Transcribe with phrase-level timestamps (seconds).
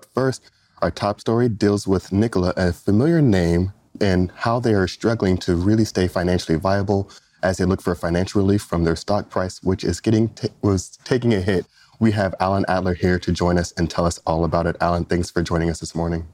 [0.00, 0.50] But first,
[0.80, 5.54] our top story deals with Nikola, a familiar name, and how they are struggling to
[5.54, 7.10] really stay financially viable
[7.42, 10.98] as they look for financial relief from their stock price, which is getting t- was
[11.04, 11.66] taking a hit.
[11.98, 14.76] We have Alan Adler here to join us and tell us all about it.
[14.80, 16.26] Alan, thanks for joining us this morning.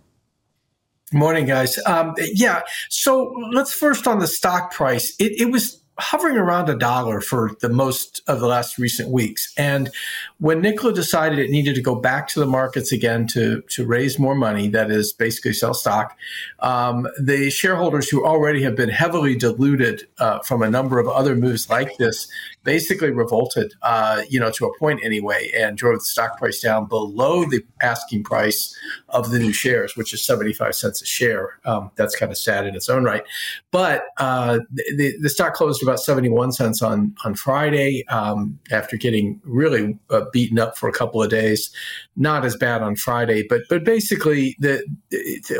[1.12, 1.76] Morning, guys.
[1.86, 5.14] Um, yeah, so let's first on the stock price.
[5.18, 9.52] It, it was hovering around a dollar for the most of the last recent weeks.
[9.56, 9.90] And
[10.38, 14.18] when Nikola decided it needed to go back to the markets again to, to raise
[14.18, 16.16] more money, that is basically sell stock,
[16.60, 21.34] um, the shareholders who already have been heavily diluted uh, from a number of other
[21.34, 22.28] moves like this
[22.66, 26.84] basically revolted, uh, you know, to a point anyway, and drove the stock price down
[26.86, 28.76] below the asking price
[29.08, 31.60] of the new shares, which is 75 cents a share.
[31.64, 33.22] Um, that's kind of sad in its own right.
[33.70, 39.40] But uh, the, the stock closed about 71 cents on, on Friday um, after getting
[39.44, 41.70] really uh, beaten up for a couple of days.
[42.16, 44.82] Not as bad on Friday, but but basically the,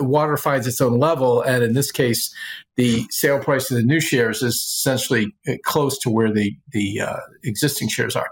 [0.01, 2.35] water finds its own level, and in this case,
[2.77, 7.01] the sale price of the new shares is essentially uh, close to where the the
[7.01, 8.31] uh, existing shares are.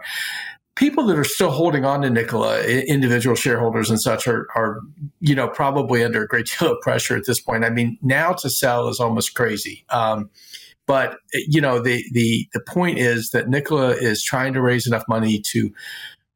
[0.77, 4.81] People that are still holding on to Nikola, individual shareholders and such, are, are
[5.21, 7.65] you know probably under a great deal of pressure at this point.
[7.65, 9.85] I mean, now to sell is almost crazy.
[9.91, 10.31] Um,
[10.87, 15.05] but you know, the the the point is that Nikola is trying to raise enough
[15.09, 15.73] money to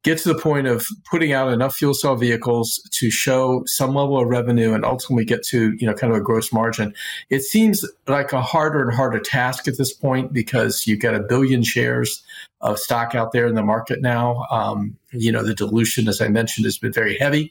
[0.04, 4.18] get to the point of putting out enough fuel cell vehicles to show some level
[4.18, 6.94] of revenue and ultimately get to you know kind of a gross margin
[7.30, 11.20] it seems like a harder and harder task at this point because you've got a
[11.20, 12.22] billion shares
[12.60, 14.44] of stock out there in the market now.
[14.50, 17.50] Um, you know, the dilution, as I mentioned, has been very heavy.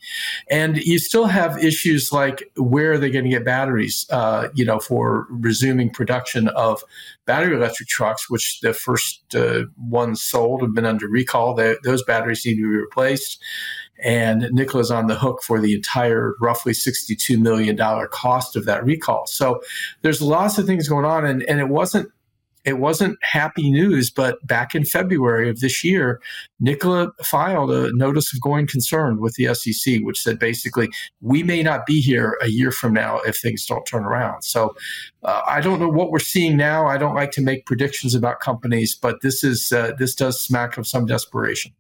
[0.49, 4.65] And you still have issues like where are they going to get batteries, uh, you
[4.65, 6.83] know, for resuming production of
[7.25, 11.53] battery electric trucks, which the first uh, ones sold have been under recall.
[11.53, 13.41] They, those batteries need to be replaced.
[14.03, 17.75] And Nikola's on the hook for the entire roughly $62 million
[18.11, 19.25] cost of that recall.
[19.25, 19.61] So
[20.03, 21.25] there's lots of things going on.
[21.25, 22.11] And, and it wasn't
[22.65, 26.19] it wasn't happy news, but back in February of this year,
[26.59, 30.89] Nikola filed a notice of going concern with the SEC, which said basically,
[31.21, 34.43] we may not be here a year from now if things don't turn around.
[34.43, 34.75] So
[35.23, 36.87] uh, I don't know what we're seeing now.
[36.87, 40.77] I don't like to make predictions about companies, but this is uh, this does smack
[40.77, 41.71] of some desperation.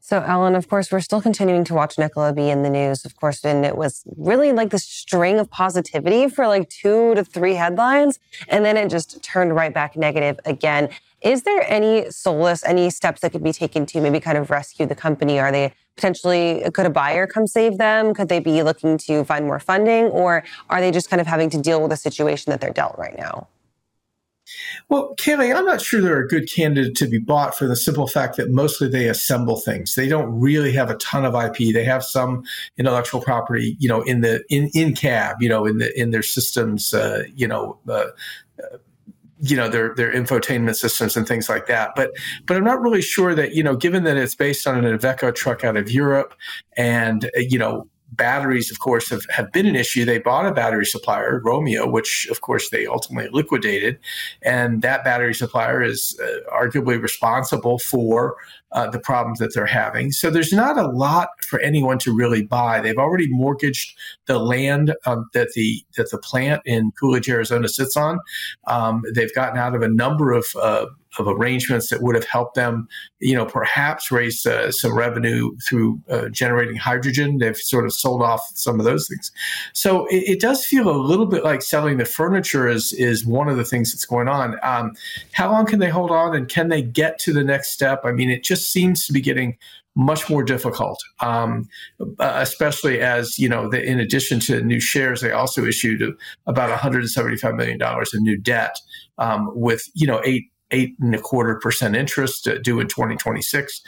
[0.00, 3.16] So, Alan, of course, we're still continuing to watch Nikola be in the news, of
[3.16, 7.54] course, and it was really like this string of positivity for like two to three
[7.54, 10.88] headlines, and then it just turned right back negative again.
[11.20, 14.86] Is there any solace, any steps that could be taken to maybe kind of rescue
[14.86, 15.38] the company?
[15.40, 18.14] Are they potentially, could a buyer come save them?
[18.14, 21.50] Could they be looking to find more funding, or are they just kind of having
[21.50, 23.48] to deal with the situation that they're dealt right now?
[24.88, 28.06] Well, Kaylee, I'm not sure they're a good candidate to be bought for the simple
[28.06, 29.94] fact that mostly they assemble things.
[29.94, 31.74] They don't really have a ton of IP.
[31.74, 32.44] They have some
[32.78, 36.22] intellectual property, you know, in the in in cab, you know, in the in their
[36.22, 37.78] systems, uh, you know.
[37.88, 38.06] Uh,
[38.62, 38.78] uh,
[39.40, 41.92] you know their their infotainment systems and things like that.
[41.94, 42.10] But
[42.44, 45.32] but I'm not really sure that you know, given that it's based on an Iveco
[45.32, 46.34] truck out of Europe,
[46.76, 47.86] and uh, you know
[48.18, 50.04] batteries, of course, have, have been an issue.
[50.04, 53.98] They bought a battery supplier, Romeo, which, of course, they ultimately liquidated.
[54.42, 58.36] And that battery supplier is uh, arguably responsible for
[58.72, 60.12] uh, the problems that they're having.
[60.12, 62.80] So there's not a lot for anyone to really buy.
[62.80, 63.96] They've already mortgaged
[64.26, 68.18] the land um, that the that the plant in Coolidge, Arizona sits on.
[68.66, 70.86] Um, they've gotten out of a number of uh,
[71.18, 72.88] of arrangements that would have helped them,
[73.20, 77.38] you know, perhaps raise uh, some revenue through uh, generating hydrogen.
[77.38, 79.32] They've sort of sold off some of those things.
[79.72, 83.48] So it, it, does feel a little bit like selling the furniture is is one
[83.48, 84.56] of the things that's going on.
[84.62, 84.92] Um,
[85.32, 88.02] how long can they hold on, and can they get to the next step?
[88.04, 89.56] I mean, it just seems to be getting
[89.98, 91.68] much more difficult, um,
[92.20, 93.68] especially as you know.
[93.68, 98.38] The, in addition to new shares, they also issued about 175 million dollars in new
[98.38, 98.76] debt,
[99.18, 103.80] um, with you know eight eight and a quarter percent interest uh, due in 2026.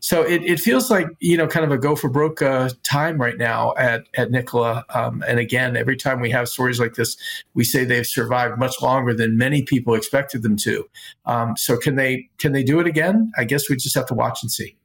[0.00, 3.20] So it, it feels like, you know, kind of a go for broke uh, time
[3.20, 4.84] right now at, at Nikola.
[4.90, 7.16] Um, and again, every time we have stories like this,
[7.54, 10.88] we say they've survived much longer than many people expected them to.
[11.26, 13.32] Um, so can they, can they do it again?
[13.36, 14.76] I guess we just have to watch and see.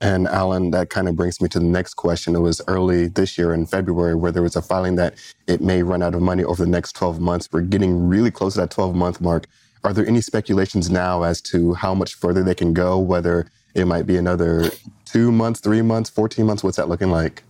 [0.00, 2.36] And Alan, that kind of brings me to the next question.
[2.36, 5.14] It was early this year in February where there was a filing that
[5.48, 7.48] it may run out of money over the next 12 months.
[7.50, 9.46] We're getting really close to that 12 month mark.
[9.84, 13.86] Are there any speculations now as to how much further they can go, whether it
[13.86, 14.70] might be another
[15.04, 16.64] two months, three months, 14 months?
[16.64, 17.42] What's that looking like?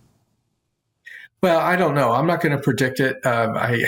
[1.41, 2.11] Well, I don't know.
[2.11, 3.25] I'm not going to predict it.
[3.25, 3.85] Um, I,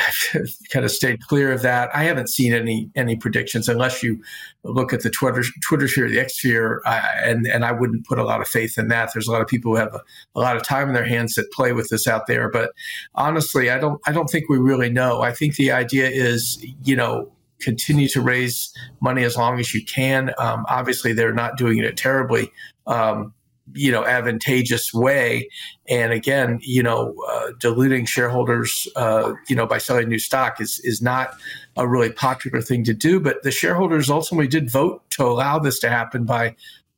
[0.72, 1.94] kind of stayed clear of that.
[1.94, 4.24] I haven't seen any any predictions unless you
[4.64, 8.24] look at the Twitter Twitter sphere, the X sphere, and and I wouldn't put a
[8.24, 9.10] lot of faith in that.
[9.14, 10.02] There's a lot of people who have a,
[10.36, 12.50] a, lot of time in their hands that play with this out there.
[12.50, 12.72] But
[13.16, 15.22] honestly, I don't I don't think we really know.
[15.22, 17.30] I think the idea is, you know,
[17.62, 20.32] continue to raise money as long as you can.
[20.38, 22.52] Um, obviously, they're not doing it a terribly.
[22.88, 23.34] Um,
[23.74, 25.48] you know advantageous way
[25.88, 30.82] and again you know uh, diluting shareholders uh, you know by selling new stock is
[30.84, 31.36] is not
[31.78, 35.80] a really popular thing to do but the shareholders ultimately did vote to allow this
[35.80, 36.56] to happen by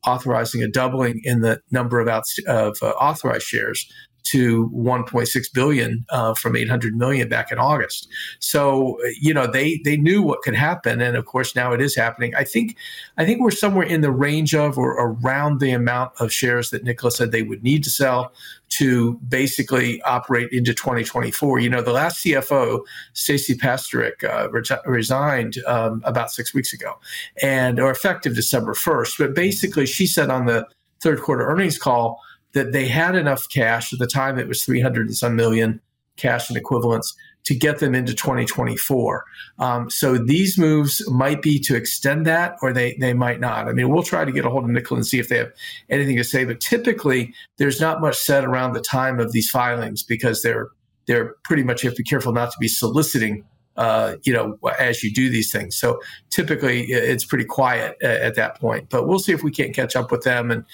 [0.08, 2.08] authorizing a doubling in the number of,
[2.48, 3.92] of uh, authorized shares
[4.24, 8.08] to 1.6 billion uh, from 800 million back in August.
[8.40, 11.96] So you know they they knew what could happen, and of course now it is
[11.96, 12.34] happening.
[12.36, 12.78] I think
[13.18, 16.84] I think we're somewhere in the range of or around the amount of shares that
[16.84, 18.34] Nikola said they would need to sell
[18.70, 21.60] to basically operate into 2024.
[21.60, 22.82] You know, the last CFO,
[23.14, 26.94] Stacey Pasterick, uh, re- resigned um, about six weeks ago,
[27.42, 29.18] and or effective December 1st.
[29.20, 30.66] But basically, she said on the
[31.02, 32.20] third quarter earnings call
[32.54, 35.82] that they had enough cash at the time it was 300 and some million
[36.16, 39.26] cash and equivalents to get them into 2024
[39.60, 43.68] um, so these moves might be to extend that or they they might not.
[43.68, 45.52] I mean we'll try to get a hold of Nikola and see if they have
[45.90, 50.04] anything to say but typically there's not much said around the time of these filings
[50.04, 50.70] because they're
[51.06, 53.44] they're pretty much you have to be careful not to be soliciting
[53.76, 55.76] uh, you know, as you do these things.
[55.76, 56.00] So
[56.30, 60.12] typically it's pretty quiet at that point, but we'll see if we can't catch up
[60.12, 60.66] with them and,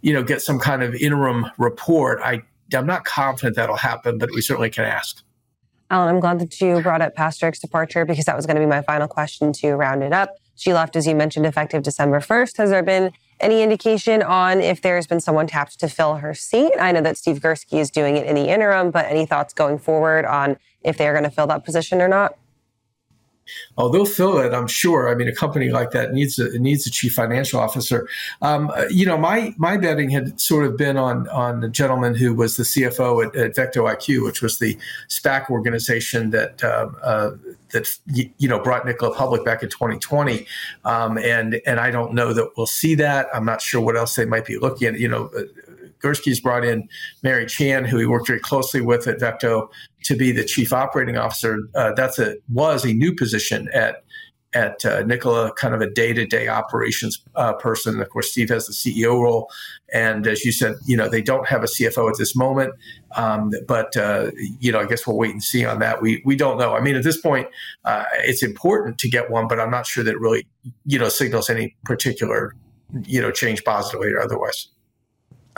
[0.00, 2.20] you know, get some kind of interim report.
[2.22, 2.42] I,
[2.74, 5.22] I'm not confident that'll happen, but we certainly can ask.
[5.90, 8.66] Alan, I'm glad that you brought up Pasterick's departure because that was going to be
[8.66, 10.36] my final question to round it up.
[10.54, 12.56] She left, as you mentioned, effective December 1st.
[12.58, 16.72] Has there been any indication on if there's been someone tapped to fill her seat?
[16.78, 19.78] I know that Steve Girsky is doing it in the interim, but any thoughts going
[19.78, 22.36] forward on if they're going to fill that position or not?
[23.76, 25.08] Oh, they'll fill it, I'm sure.
[25.08, 28.08] I mean, a company like that needs a needs a chief financial officer.
[28.42, 32.34] Um, you know, my my betting had sort of been on on the gentleman who
[32.34, 34.78] was the CFO at, at VectoIQ, which was the
[35.08, 37.30] SPAC organization that uh, uh,
[37.70, 40.46] that you know brought Nikola public back in 2020.
[40.84, 43.26] Um, and and I don't know that we'll see that.
[43.34, 44.98] I'm not sure what else they might be looking at.
[44.98, 45.30] You know.
[46.02, 46.88] Girsky's brought in
[47.22, 49.68] Mary Chan, who he worked very closely with at Vecto,
[50.04, 51.58] to be the chief operating officer.
[51.74, 54.04] Uh, that's a was a new position at
[54.54, 58.00] at uh, Nikola, kind of a day to day operations uh, person.
[58.00, 59.50] Of course, Steve has the CEO role,
[59.92, 62.72] and as you said, you know they don't have a CFO at this moment.
[63.16, 66.00] Um, but uh, you know, I guess we'll wait and see on that.
[66.00, 66.74] We we don't know.
[66.74, 67.48] I mean, at this point,
[67.84, 70.46] uh, it's important to get one, but I'm not sure that it really
[70.86, 72.54] you know signals any particular
[73.04, 74.68] you know change positively or otherwise.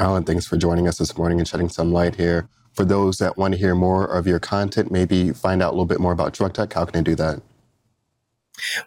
[0.00, 3.37] Alan, thanks for joining us this morning and shedding some light here for those that
[3.37, 6.32] want to hear more of your content, maybe find out a little bit more about
[6.32, 7.43] Truck Tech, how can they do that?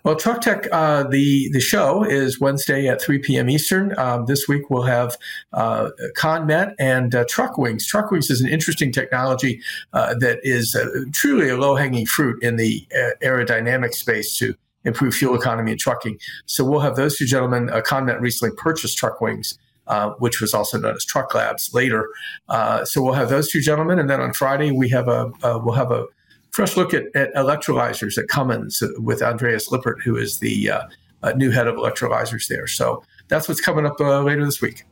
[0.03, 3.47] Well, Truck Tech, uh, the the show is Wednesday at 3 p.m.
[3.47, 3.97] Eastern.
[3.97, 5.15] Um, this week we'll have
[5.51, 7.85] uh, ConMet and uh, Truck Wings.
[7.85, 9.61] Truck Wings is an interesting technology
[9.93, 14.55] uh, that is uh, truly a low hanging fruit in the uh, aerodynamic space to
[14.85, 16.19] improve fuel economy in trucking.
[16.45, 17.69] So we'll have those two gentlemen.
[17.69, 19.57] Uh, ConMet recently purchased Truck Wings.
[19.93, 22.09] Uh, which was also known as Truck Labs later.
[22.49, 25.59] Uh, so we'll have those two gentlemen, and then on Friday we have a uh,
[25.63, 26.07] we'll have a
[26.49, 31.51] fresh look at, at, electrolyzers at Cummins with Andreas Lippert, who is the uh, new
[31.51, 32.65] head of electrolyzers there.
[32.65, 34.83] So that's what's coming up uh, later this week.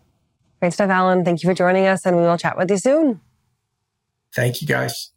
[0.59, 1.25] Great stuff, Alan.
[1.25, 3.21] Thank you for joining us, and we will chat with you soon.
[4.35, 5.09] Thank you, guys.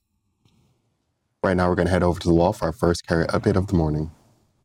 [1.43, 3.57] Right now, we're going to head over to the wall for our first carrier update
[3.57, 4.13] of the morning.